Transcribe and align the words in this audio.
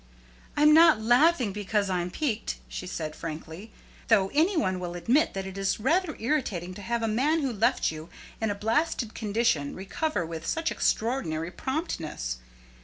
"I'm 0.57 0.73
not 0.73 0.99
laughing 0.99 1.53
because 1.53 1.87
I 1.87 2.01
am 2.01 2.09
piqued," 2.09 2.55
she 2.67 2.87
said 2.87 3.15
frankly. 3.15 3.71
"Though 4.07 4.31
any 4.33 4.57
one 4.57 4.79
will 4.79 4.95
admit 4.95 5.35
that 5.35 5.45
it 5.45 5.59
is 5.59 5.79
rather 5.79 6.15
irritating 6.15 6.73
to 6.73 6.81
have 6.81 7.03
a 7.03 7.07
man 7.07 7.41
who 7.41 7.53
left 7.53 7.91
you 7.91 8.09
in 8.41 8.49
a 8.49 8.55
blasted 8.55 9.13
condition 9.13 9.75
recover 9.75 10.25
with 10.25 10.47
such 10.47 10.71
extraordinary 10.71 11.51
promptness. 11.51 12.37